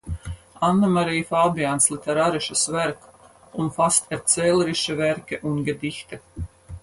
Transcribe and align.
Anne-Marie 0.59 1.21
Fabians 1.23 1.91
literarisches 1.91 2.71
Werk 2.73 2.97
umfasst 3.53 4.07
erzählerische 4.11 4.97
Werke 4.97 5.39
und 5.41 5.63
Gedichte. 5.63 6.21